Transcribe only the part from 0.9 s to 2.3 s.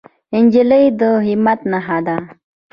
د همت نښه ده.